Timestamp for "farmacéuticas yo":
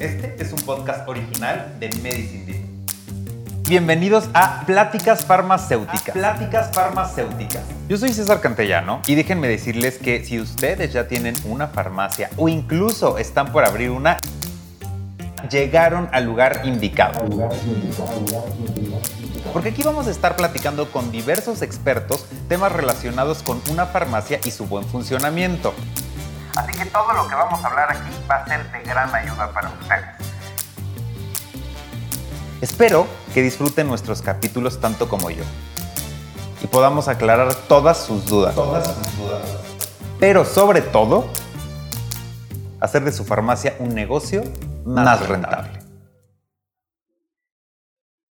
6.72-7.98